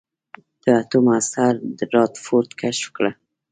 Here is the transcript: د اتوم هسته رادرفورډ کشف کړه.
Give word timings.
د 0.63 0.65
اتوم 0.81 1.05
هسته 1.15 1.43
رادرفورډ 1.95 2.49
کشف 2.61 2.87
کړه. 2.95 3.11